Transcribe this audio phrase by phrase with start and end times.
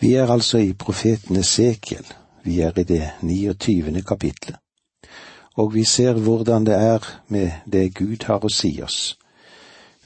[0.00, 2.06] Vi er altså i profeten Esekiel,
[2.44, 4.02] vi er i det 29.
[4.02, 4.56] kapitlet,
[5.56, 9.18] og vi ser hvordan det er med det Gud har å si oss.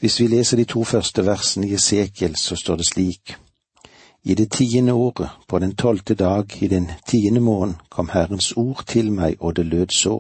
[0.01, 3.37] Hvis vi leser de to første versene i Esekiel, så står det slik.
[4.25, 8.85] I det tiende året, på den tolvte dag i den tiende måneden, kom Herrens ord
[8.87, 10.19] til meg, og det lød så.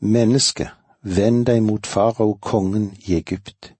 [0.00, 0.68] Menneske,
[1.02, 3.72] vend deg mot farao kongen i Egypt.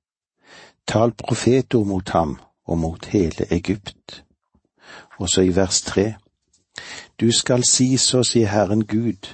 [0.87, 4.26] Tal profetord mot ham og mot hele Egypt.
[5.19, 6.15] Og så i vers tre.
[7.21, 9.31] Du skal si så, sier Herren Gud,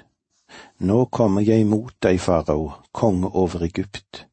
[0.78, 4.26] nå kommer jeg imot deg, farao, konge over Egypt,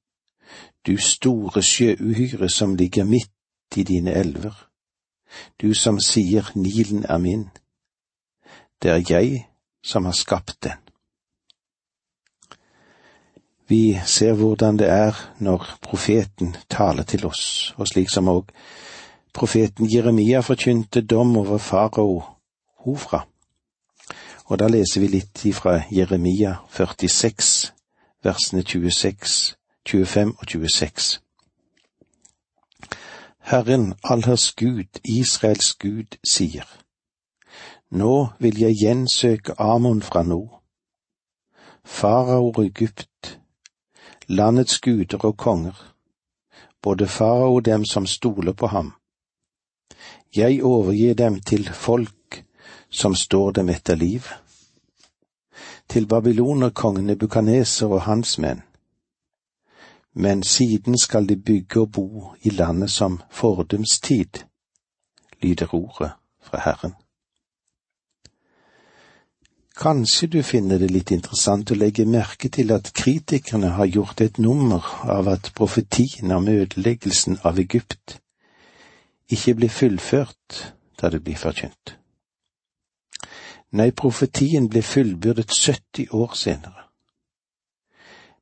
[0.86, 4.54] du store sjøuhyre som ligger midt i dine elver,
[5.62, 7.48] du som sier Nilen er min,
[8.82, 9.48] det er jeg
[9.84, 10.78] som har skapt den.
[13.70, 18.50] Vi ser hvordan det er når profeten taler til oss, og slik som òg
[19.34, 22.24] profeten Jeremia forkynte dom over farao
[22.86, 23.28] Hofra.
[24.46, 27.74] Og da leser vi litt ifra Jeremia 46,
[28.24, 31.20] versene 26, 25 og 26.
[33.40, 36.66] Herren allers Gud, Israels Gud, sier,
[37.92, 40.62] Nå vil jeg gjensøke Amon fra nord,
[41.84, 43.40] farao og Egypt,
[44.28, 45.96] landets guder og konger,
[46.82, 48.94] både farao og dem som stoler på ham.
[50.36, 52.44] Jeg overgir dem til folk
[52.90, 54.22] som står dem etter liv.
[55.90, 58.62] Til babylonerkongen Nebukaneser og hans menn.
[60.14, 64.46] Men siden skal de bygge og bo i landet som fordums tid,
[65.42, 66.94] lyder ordet fra Herren.
[69.80, 74.38] Kanskje du finner det litt interessant å legge merke til at kritikerne har gjort et
[74.38, 78.20] nummer av at profetien om ødeleggelsen av Egypt
[79.30, 81.96] ikke blir fullført da det blir forkynt.
[83.72, 86.86] Nei, profetien ble fullbyrdet 70 år senere.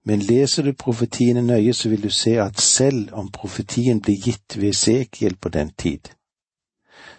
[0.07, 4.55] Men leser du profetiene nøye, så vil du se at selv om profetien ble gitt
[4.55, 6.13] ved Esekiel på den tid,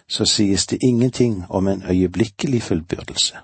[0.07, 3.37] så sies det ingenting om en øyeblikkelig fullbyrdelse.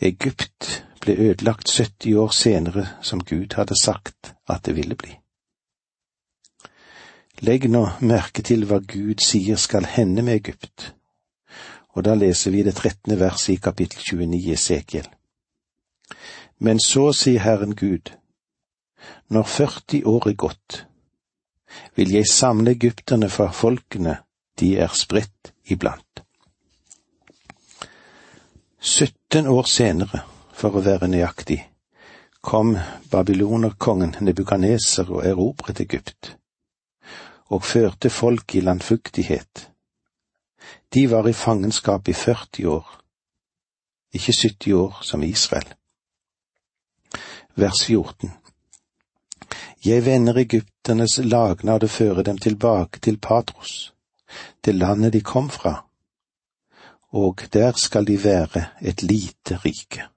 [0.00, 5.18] Egypt ble ødelagt 70 år senere, som Gud hadde sagt at det ville bli.
[7.40, 10.92] Legg nå merke til hva Gud sier skal hende med Egypt
[11.98, 15.06] og da leser vi det trettende verset i kapittel 29 i Esekiel.
[16.62, 18.12] Men så sier Herren Gud,
[19.34, 20.84] når 40 år er gått,
[21.98, 24.14] vil jeg samle egypterne fra folkene
[24.62, 26.22] de er spredt iblant.
[28.78, 30.22] 17 år senere,
[30.54, 31.58] for å være nøyaktig,
[32.40, 32.76] kom
[33.10, 36.37] babylonerkongen Nebukaneser og erobret Egypt,
[37.48, 39.68] og førte folk i landfuktighet
[40.94, 43.00] de var i fangenskap i 40 år,
[44.12, 45.74] ikke 70 år som Israel.
[47.56, 48.30] Vers 14
[49.84, 53.94] Jeg vender egypternes lagnad og fører dem tilbake til Patros,
[54.64, 55.84] til landet de kom fra,
[57.12, 60.08] og der skal de være et lite rike.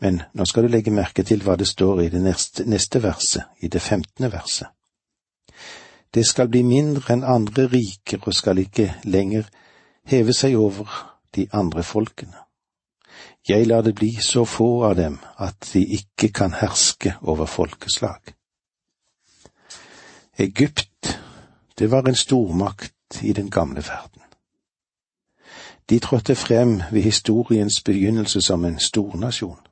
[0.00, 3.44] Men nå skal du legge merke til hva det står i det neste, neste verset,
[3.60, 4.68] i det femtende verset.
[6.14, 9.48] Det skal bli mindre enn andre riker og skal ikke lenger
[10.08, 10.88] heve seg over
[11.36, 12.36] de andre folkene.
[13.48, 18.34] Jeg lar det bli så få av dem at de ikke kan herske over folkeslag.
[20.38, 21.18] Egypt,
[21.78, 24.22] det var en stormakt i den gamle verden.
[25.90, 29.67] De trådte frem ved historiens begynnelse som en stornasjon.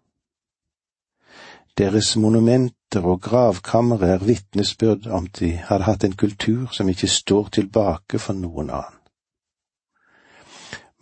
[1.78, 7.50] Deres monumenter og gravkamre er vitnesbyrd om de hadde hatt en kultur som ikke står
[7.59, 8.97] tilbake for noen annen.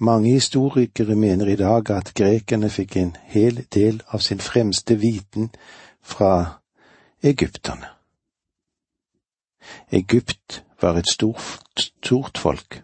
[0.03, 5.53] Mange historikere mener i dag at grekerne fikk en hel del av sin fremste viten
[6.03, 6.59] fra
[7.23, 7.95] egypterne.
[9.95, 12.83] Egypt var et stort, stort folk,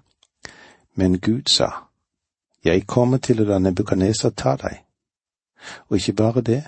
[0.94, 1.70] men Gud sa,
[2.64, 4.84] Jeg kommer til å la Nebukadneser ta deg,
[5.88, 6.62] og ikke bare det,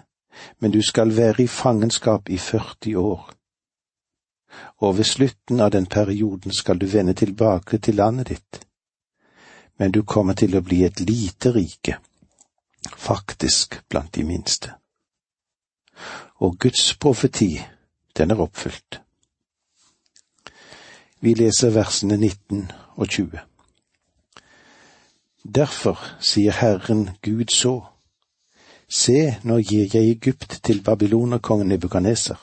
[0.59, 3.33] men du skal være i fangenskap i 40 år.
[4.77, 8.61] Og ved slutten av den perioden skal du vende tilbake til landet ditt.
[9.79, 11.97] Men du kommer til å bli et lite rike,
[12.97, 14.75] faktisk blant de minste.
[16.41, 17.63] Og Guds profeti,
[18.17, 19.01] den er oppfylt.
[21.21, 23.39] Vi leser versene 19 og 20.
[25.55, 27.92] Derfor sier Herren Gud så
[28.93, 32.37] Se, nå gir jeg Egypt til babylonerkongen Nebukaneser.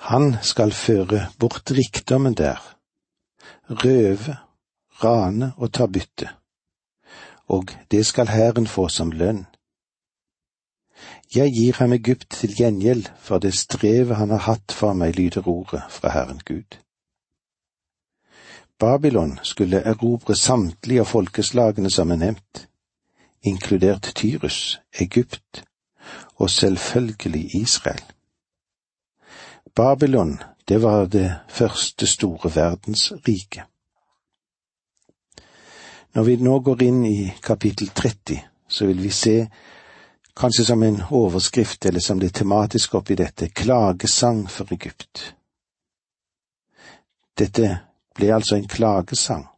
[0.00, 2.60] Han skal føre bort rikdommen der,
[3.70, 4.36] røve,
[5.04, 6.28] rane og ta bytte,
[7.48, 9.46] og det skal hæren få som lønn.
[11.34, 15.48] Jeg gir ham Egypt til gjengjeld for det strevet han har hatt for meg, lyder
[15.48, 16.78] ordet fra Herren Gud.
[18.78, 22.66] Babylon skulle erobre samtlige av folkeslagene som er nevnt,
[23.44, 25.64] inkludert Tyrus, Egypt
[26.36, 28.02] og selvfølgelig Israel.
[29.74, 30.38] Babylon,
[30.68, 33.62] det var det første store verdensriket.
[36.14, 38.38] Når vi nå går inn i kapittel 30,
[38.68, 39.48] så vil vi se,
[40.36, 45.34] kanskje som en overskrift eller som det tematiske oppi dette, klagesang for Egypt.
[47.38, 47.78] Dette
[48.14, 49.48] ble altså en klagesang.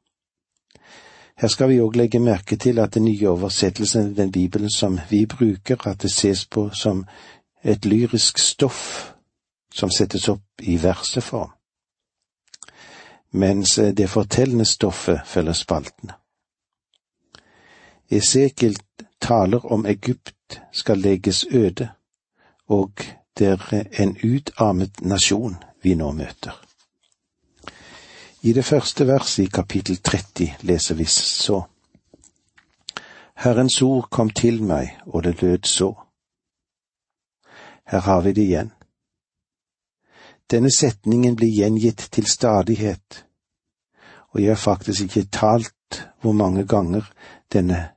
[1.37, 4.99] Her skal vi òg legge merke til at den nye oversettelsen i den Bibelen som
[5.11, 7.05] vi bruker, at det ses på som
[7.65, 9.13] et lyrisk stoff
[9.75, 11.51] som settes opp i verseform,
[13.33, 16.17] mens det fortellende stoffet følger spaltene.
[18.11, 18.79] Esekiel
[19.21, 21.89] taler om Egypt skal legges øde,
[22.69, 22.93] og
[23.39, 26.66] det er en utarmet nasjon vi nå møter.
[28.47, 31.63] I det første verset i kapittel 30 leser vi så.
[33.35, 35.89] Herrens ord kom til meg, og det lød så.
[37.91, 38.71] Her har vi det igjen.
[40.51, 43.27] Denne setningen blir gjengitt til stadighet,
[44.31, 47.03] og jeg har faktisk ikke talt hvor mange ganger
[47.53, 47.89] denne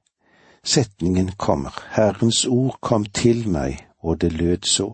[0.63, 1.77] setningen kommer.
[1.93, 4.93] Herrens ord kom til meg, og det lød så.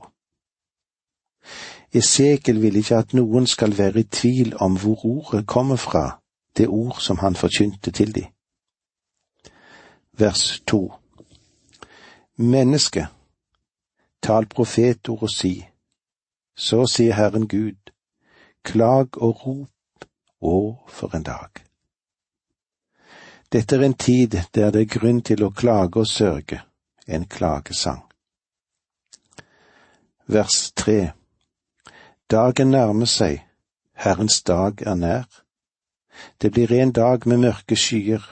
[1.95, 6.19] Esekiel vil ikke at noen skal være i tvil om hvor ordet kommer fra,
[6.57, 8.25] det ord som han forkynte til de.
[10.17, 10.93] Vers to
[12.37, 13.07] Menneske,
[14.21, 15.53] tal profetord og si,
[16.55, 17.91] så sier Herren Gud,
[18.63, 20.07] klag og rop,
[20.41, 20.57] å,
[20.91, 21.63] for en dag.
[23.51, 26.59] Dette er en tid der det er grunn til å klage og sørge,
[27.07, 28.03] en klagesang.
[30.27, 31.13] Vers tre
[32.31, 33.43] Dagen nærmer seg,
[33.93, 35.27] Herrens dag er nær.
[36.41, 38.23] Det blir en dag med mørke skyer,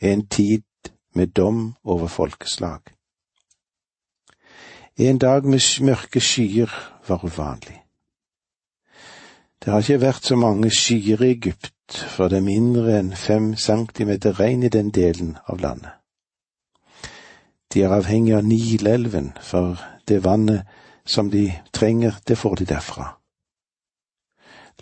[0.00, 0.62] en tid
[1.14, 2.80] med dom over folkeslag.
[4.96, 6.70] En dag med mørke skyer
[7.08, 7.82] var uvanlig.
[9.64, 13.56] Det har ikke vært så mange skyer i Egypt, for det er mindre enn fem
[13.56, 15.90] centimeter regn i den delen av landet.
[17.74, 19.74] De er avhengig av Nilelven, for
[20.08, 20.62] det vannet
[21.08, 23.06] som de trenger, det får de derfra.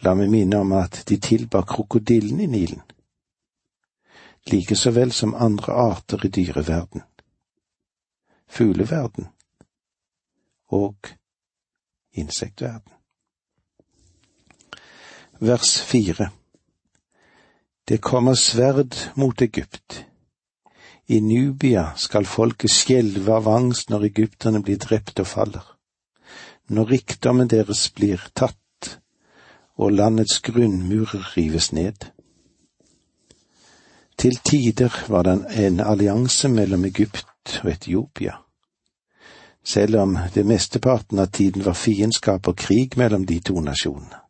[0.03, 2.83] La meg minne om at de tilbar krokodillen i Nilen,
[4.51, 7.05] like så vel som andre arter i dyreverden,
[8.51, 9.29] fugleverden
[10.75, 11.13] og
[12.13, 12.93] insektverden.
[15.39, 16.31] Vers fire
[17.89, 20.07] Det kommer sverd mot Egypt.
[21.07, 25.76] I Nubia skal folket skjelve av angst når egypterne blir drept og faller
[26.69, 28.99] når rikdommen deres blir tatt
[29.77, 32.11] og landets grunnmurer rives ned.
[34.19, 38.39] Til tider var det en allianse mellom Egypt og Etiopia.
[39.65, 44.23] Selv om det mesteparten av tiden var fiendskap og krig mellom de to nasjonene.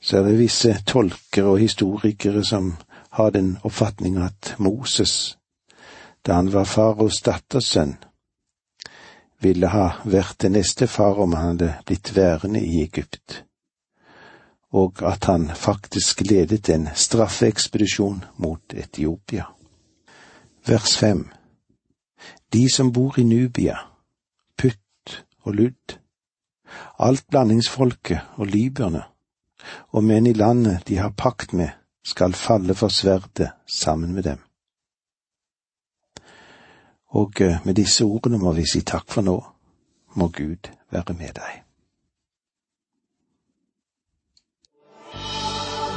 [0.00, 2.74] Så er det visse tolkere og historikere som
[3.10, 5.38] har den oppfatning at Moses,
[6.26, 7.94] da han var faraos datters sønn,
[9.40, 13.44] ville ha vært det neste far om han hadde blitt værende i Egypt,
[14.72, 19.46] og at han faktisk ledet en straffeekspedisjon mot Etiopia.
[20.66, 21.28] Vers fem
[22.52, 23.76] De som bor i Nubia,
[24.58, 25.98] Putt og Ludd,
[26.98, 29.02] alt blandingsfolket og libyerne,
[29.92, 31.68] og menn i landet de har pakt med,
[32.04, 34.38] skal falle for sverdet sammen med dem.
[37.14, 39.36] Og eh, med disse ordene må vi si takk for nå.
[40.18, 41.60] Må Gud være med deg.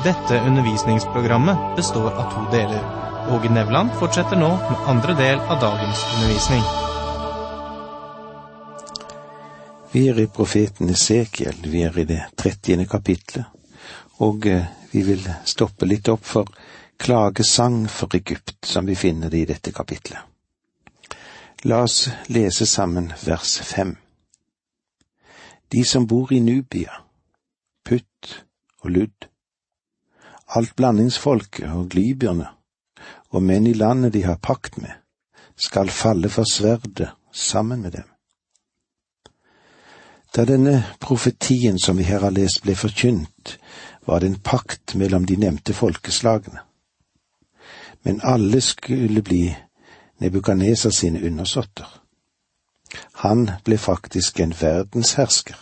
[0.06, 2.84] Dette undervisningsprogrammet består av to deler.
[3.34, 6.62] Åge Nevland fortsetter nå med andre del av dagens undervisning.
[9.92, 13.50] Vi er i profeten Esekiel, vi er i det trettiende kapitlet,
[14.22, 16.54] og eh, vi vil stoppe litt opp for
[17.02, 20.37] klagesang for Egypt, som vi finner det i dette kapitlet.
[21.64, 23.96] La oss lese sammen vers fem.
[25.74, 27.02] De som bor i Nubia,
[27.84, 28.46] Putt
[28.84, 29.26] og Ludd,
[30.54, 32.52] alt blandingsfolket og libyerne,
[33.34, 34.94] og menn i landet de har pakt med,
[35.58, 38.06] skal falle for sverdet sammen med dem.
[40.36, 43.58] Da denne profetien som vi her har lest ble forkynt,
[44.06, 46.62] var det en pakt mellom de nevnte folkeslagene.
[48.06, 49.56] Men alle skulle bli
[50.20, 52.02] Nebukadneser sine undersåtter.
[53.12, 55.58] Han ble faktisk en verdenshersker.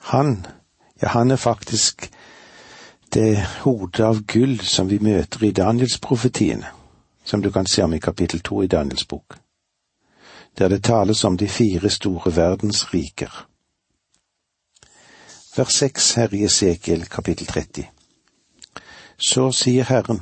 [0.00, 0.46] Han,
[1.02, 2.10] ja, han er faktisk
[3.14, 6.68] det hodet av gull som vi møter i Danielsprofetiene,
[7.24, 9.38] som du kan se om i kapittel to i Daniels bok,
[10.58, 13.46] der det tales om de fire store verdensriker.
[15.56, 17.86] Vers seks her i Esekiel kapittel 30.
[19.18, 20.20] Så sier Herren,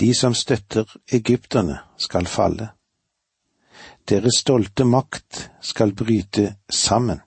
[0.00, 2.68] de som støtter egypterne skal falle.
[4.08, 7.20] Deres stolte makt skal bryte sammen.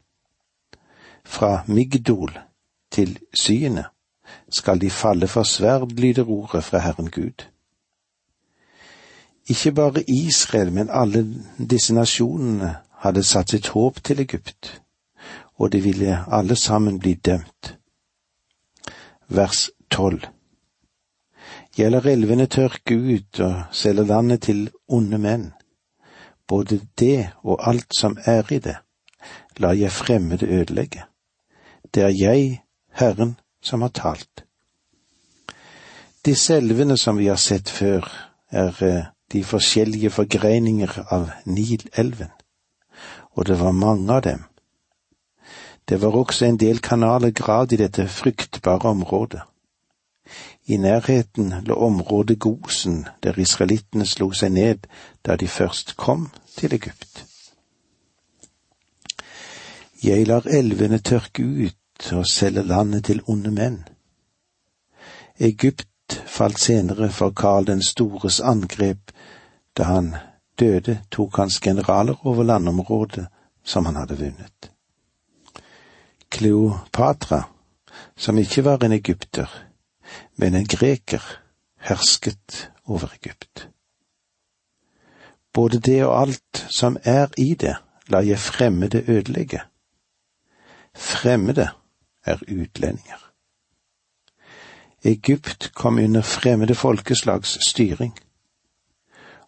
[1.25, 2.39] Fra Migdol
[2.91, 3.85] til Syene
[4.49, 7.47] skal de falle for sverd, lyder ordet fra Herren Gud.
[9.49, 11.23] Ikke bare Israel, men alle
[11.69, 14.81] disse nasjonene hadde satt sitt håp til Egypt,
[15.55, 17.77] og de ville alle sammen bli dømt.
[19.27, 20.27] Vers tolv.
[21.77, 25.51] Gjelder elvene tørke ut og selger landet til onde menn,
[26.47, 28.77] både det og alt som er i det,
[29.61, 31.03] la jeg fremmede ødelegge.
[31.93, 34.43] Det er jeg, Herren, som har talt.
[36.25, 38.09] Disse elvene som vi har sett før,
[38.51, 42.31] er eh, de forskjellige forgreininger av Nilelven,
[43.37, 44.43] og det var mange av dem.
[45.89, 49.41] Det var også en del kanaler gravd i dette fruktbare området.
[50.67, 54.87] I nærheten lå området Gosen, der israelittene slo seg ned
[55.25, 57.23] da de først kom til Egypt.
[60.03, 63.77] Jeg lar elvene tørke ut og selge landet til onde menn.
[65.39, 69.11] Egypt falt senere for Karl den stores angrep
[69.77, 70.15] da han
[70.59, 73.27] døde, tok hans generaler over landområdet
[73.63, 74.71] som han hadde vunnet.
[76.29, 77.41] Kleopatra,
[78.17, 79.66] som ikke var en egypter,
[80.37, 81.23] men en greker,
[81.77, 83.69] hersket over Egypt.
[85.53, 87.75] Både det og alt som er i det,
[88.07, 89.61] la jeg fremmede ødelegge.
[90.95, 91.69] Fremmede
[92.25, 93.23] er utlendinger.
[95.03, 98.19] Egypt kom under fremmede folkeslags styring.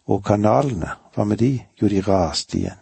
[0.04, 1.60] Og kanalene, hva med de?
[1.82, 2.78] Jo, de raste igjen.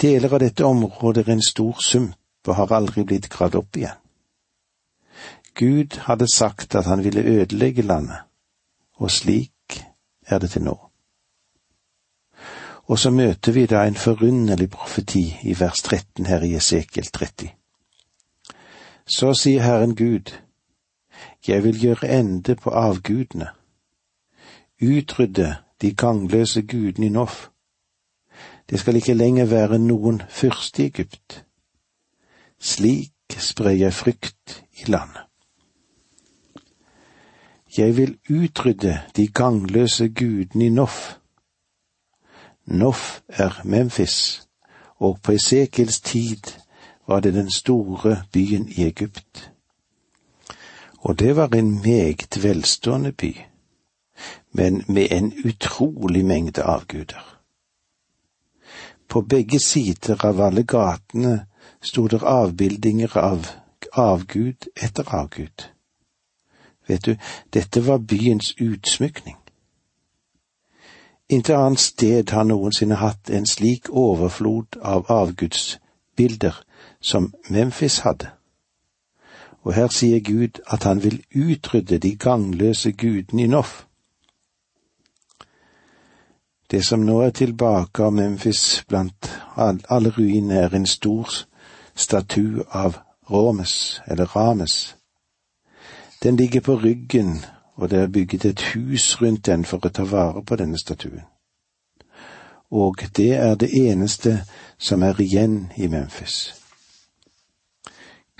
[0.00, 4.03] Deler av dette området er en stor sump og har aldri blitt gravd opp igjen.
[5.54, 8.18] Gud hadde sagt at han ville ødelegge landet,
[8.94, 9.84] og slik
[10.26, 10.78] er det til nå.
[12.84, 17.48] Og så møter vi da en forunderlig profeti i vers 13 her i Esekiel 30.
[19.06, 20.32] Så sier Herren Gud,
[21.46, 23.48] jeg vil gjøre ende på avgudene,
[24.82, 27.48] utrydde de gangløse gudene i Noff.
[28.70, 31.44] Det skal ikke lenger være noen fyrste i Egypt.
[32.60, 35.23] Slik sprer jeg frykt i landet.
[37.76, 41.16] Jeg vil utrydde de gangløse gudene i Noff.
[42.66, 44.48] Noff er Memphis,
[44.96, 46.54] og på Esekels tid
[47.06, 49.52] var det den store byen i Egypt.
[50.98, 53.36] Og det var en meget velstående by,
[54.52, 57.40] men med en utrolig mengde avguder.
[59.08, 61.46] På begge sider av alle gatene
[61.82, 63.46] sto det avbildinger av
[63.92, 65.73] avgud etter avgud.
[66.88, 67.16] Vet du,
[67.54, 69.36] dette var byens utsmykning.
[71.28, 76.60] Intet annet sted har noensinne hatt en slik overflod av avgudsbilder
[77.00, 78.28] som Memphis hadde.
[79.64, 83.86] Og her sier Gud at han vil utrydde de gangløse gudene i Noff.
[86.70, 91.30] Det som nå er tilbake av Memphis blant alle ruinene, er en stor
[91.94, 92.98] statue av
[93.30, 94.96] Romes, eller Rames.
[96.24, 100.06] Den ligger på ryggen, og det er bygget et hus rundt den for å ta
[100.08, 101.26] vare på denne statuen.
[102.70, 104.38] Og det er det eneste
[104.78, 106.54] som er igjen i Memphis.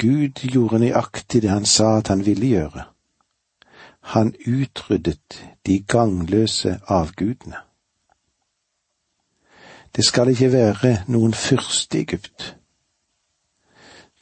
[0.00, 2.88] Gud gjorde nøyaktig det han sa at han ville gjøre.
[4.16, 7.60] Han utryddet de gangløse avgudene.
[9.96, 12.56] Det skal ikke være noen fyrste i Egypt.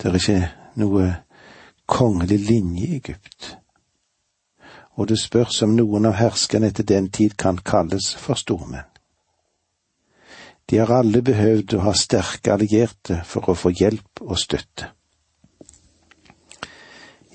[0.02, 0.40] Det er ikke
[0.82, 1.06] noe
[1.92, 3.56] kongelig linje i Egypt.
[4.96, 8.88] Og det spørs om noen av herskerne etter den tid kan kalles for stormenn.
[10.70, 14.92] De har alle behøvd å ha sterke allierte for å få hjelp og støtte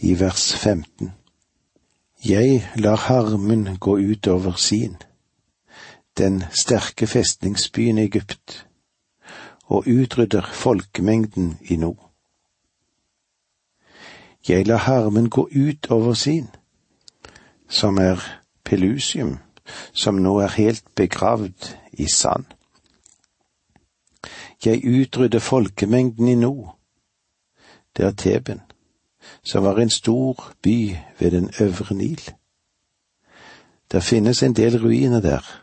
[0.01, 1.11] i vers 15.
[2.25, 4.97] Jeg lar harmen gå ut over sin,
[6.17, 8.65] den sterke festningsbyen Egypt,
[9.67, 12.06] og utrydder folkemengden i nord.
[14.47, 16.47] Jeg lar harmen gå ut over sin,
[17.69, 18.21] som er
[18.63, 19.37] pelusium,
[19.93, 22.45] som nå er helt begravd i sand.
[24.65, 26.77] Jeg utrydder folkemengden i nord.
[27.97, 28.61] Det er Teben,
[29.43, 32.21] som var en stor by ved den øvre Nil.
[33.91, 35.61] Det finnes en del ruiner der,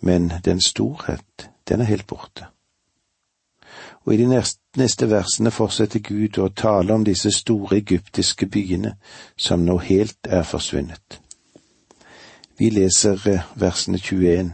[0.00, 2.46] men den storhet, den er helt borte.
[4.06, 4.42] Og i de
[4.76, 8.94] neste versene fortsetter Gud å tale om disse store egyptiske byene
[9.36, 11.20] som nå helt er forsvunnet.
[12.58, 14.52] Vi leser eh, versene 21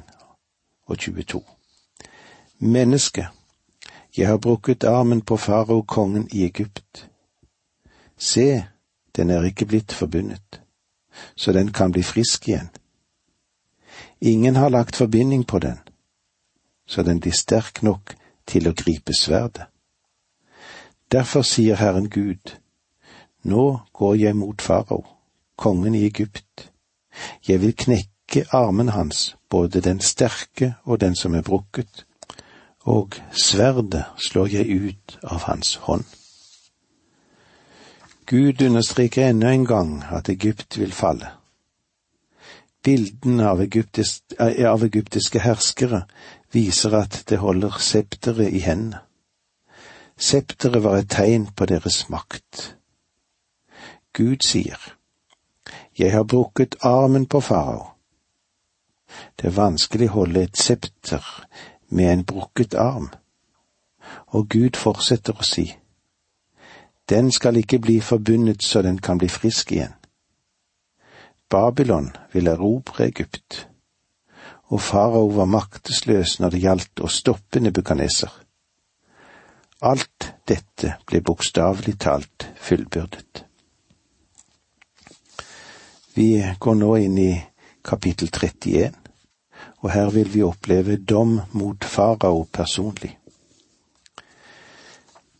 [0.87, 1.43] og 22.
[2.59, 3.29] Menneske,
[4.17, 7.07] jeg har brukket armen på farao kongen i Egypt.
[8.19, 8.65] Se,
[9.17, 10.61] den er ikke blitt forbundet,
[11.37, 12.71] så den kan bli frisk igjen.
[14.21, 15.79] Ingen har lagt forbinding på den,
[16.87, 19.67] så den blir sterk nok til å gripe sverdet.
[21.13, 22.57] Derfor sier Herren Gud,
[23.47, 25.05] nå går jeg mot farao,
[25.57, 26.71] kongen i Egypt.
[27.47, 32.07] Jeg vil knekke armen hans, både den sterke og den som er brukket,
[32.87, 36.05] og sverdet slår jeg ut av hans hånd.
[38.27, 41.29] Gud understreker ennå en gang at Egypt vil falle.
[42.83, 46.03] Bilden av, egyptisk, eh, av egyptiske herskere
[46.57, 49.03] viser at det holder septeret i hendene.
[50.17, 52.77] Septeret var et tegn på deres makt.
[54.17, 54.81] Gud sier,
[55.99, 57.87] Jeg har brukket armen på farao.
[59.37, 61.25] Det er vanskelig å holde et septer
[61.89, 63.11] med en brukket arm.
[64.27, 65.67] Og Gud fortsetter å si,
[67.09, 69.95] Den skal ikke bli forbundet så den kan bli frisk igjen.
[71.51, 73.69] Babylon vil erobre Egypt,
[74.69, 78.31] og farao var maktesløs når det gjaldt å stoppe nebukaneser.
[79.87, 83.45] Alt dette ble bokstavelig talt fullbyrdet.
[86.17, 86.31] Vi
[86.61, 87.33] går nå inn i
[87.85, 89.07] kapittel 31
[89.87, 93.19] og her vil vi oppleve dom mot farao personlig.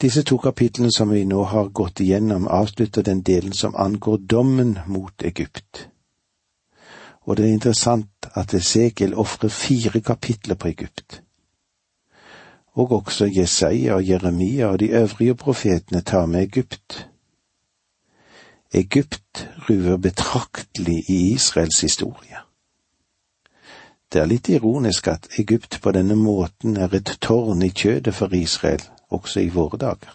[0.01, 4.79] Disse to kapitlene som vi nå har gått igjennom, avslutter den delen som angår dommen
[4.87, 5.89] mot Egypt.
[7.27, 11.23] Og det er interessant at Esekiel ofrer fire kapitler på Egypt.
[12.73, 17.09] Og også Jesaja og Jeremia og de øvrige profetene tar med Egypt.
[18.75, 22.37] Egypt ruver betraktelig i Israels historie.
[24.13, 28.35] Det er litt ironisk at Egypt på denne måten er et tårn i kjødet for
[28.35, 30.15] Israel, også i våre dager.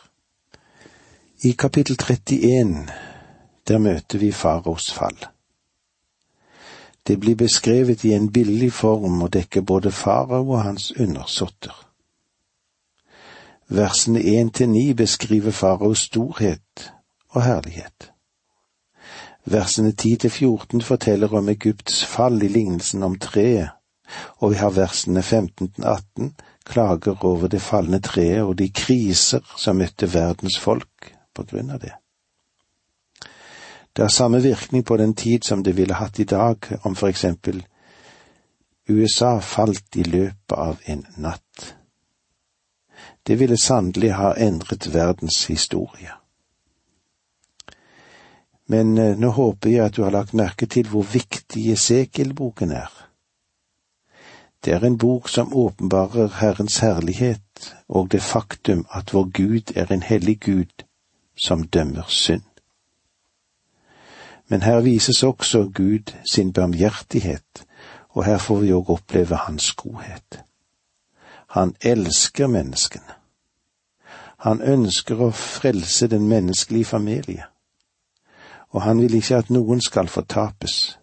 [1.43, 2.87] I kapittel 31,
[3.67, 5.17] der møter vi faros fall.
[7.07, 11.75] Det blir beskrevet i en billig form og dekker både farao og hans undersåtter.
[13.67, 16.91] Versene én til ni beskriver faraos storhet
[17.29, 18.11] og herlighet.
[19.45, 23.71] Versene ti til fjorten forteller om Egypts fall i lignelsen om treet
[24.37, 26.33] og vi har versene 15 til 18
[26.65, 31.81] klager over det falne treet og de kriser som møtte verdens folk på grunn av
[31.83, 31.93] det.
[33.93, 37.07] Det har samme virkning på den tid som det ville hatt i dag om for
[37.07, 37.65] eksempel
[38.89, 41.75] USA falt i løpet av en natt.
[43.23, 46.11] Det ville sannelig ha endret verdens historie.
[48.65, 52.91] Men eh, nå håper jeg at du har lagt merke til hvor viktig Esekiel-boken er.
[54.63, 59.91] Det er en bok som åpenbarer Herrens herlighet og det faktum at vår Gud er
[59.91, 60.85] en hellig Gud
[61.35, 62.50] som dømmer synd.
[64.51, 67.65] Men her vises også Gud sin barmhjertighet,
[68.09, 70.41] og her får vi òg oppleve Hans godhet.
[71.49, 73.13] Han elsker menneskene.
[74.43, 77.45] Han ønsker å frelse den menneskelige familie,
[78.69, 80.97] og han vil ikke at noen skal fortapes,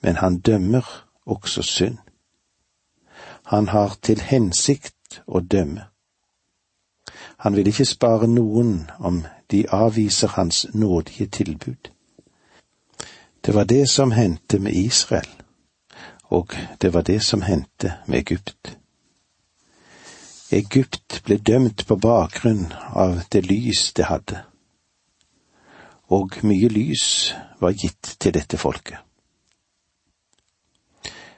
[0.00, 0.86] men han dømmer
[1.26, 1.98] også synd.
[3.52, 5.84] Han har til hensikt å dømme.
[7.44, 11.92] Han vil ikke spare noen om de avviser hans nådige tilbud.
[13.46, 15.28] Det var det som hendte med Israel,
[16.22, 18.78] og det var det som hendte med Egypt.
[20.50, 24.42] Egypt ble dømt på bakgrunn av det lys det hadde,
[26.10, 28.98] og mye lys var gitt til dette folket.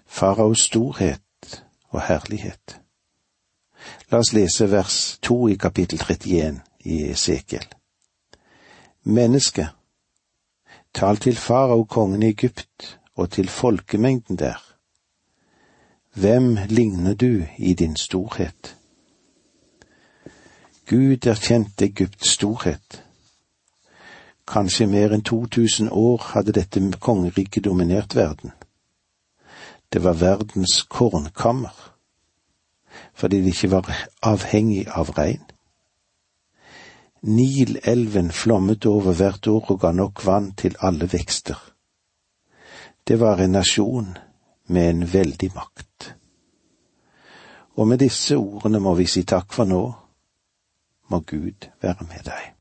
[0.07, 2.81] Faraos storhet og herlighet.
[4.11, 7.69] La oss lese vers to i kapittel 31 i Esekiel.
[9.05, 9.69] Menneske,
[10.99, 14.59] tal til farao kongen i Egypt og til folkemengden der.
[16.15, 18.77] Hvem ligner du i din storhet?
[20.91, 23.05] Gud erkjente Egypts storhet.
[24.49, 28.51] Kanskje mer enn 2000 år hadde dette kongeriket dominert verden.
[29.93, 31.95] Det var verdens kornkammer,
[33.15, 35.45] fordi det ikke var avhengig av regn.
[37.23, 41.59] Nilelven flommet over hvert år og ga nok vann til alle vekster.
[43.09, 44.13] Det var en nasjon
[44.69, 46.13] med en veldig makt.
[47.79, 49.83] Og med disse ordene må vi si takk for nå.
[51.09, 52.55] Må Gud være med deg.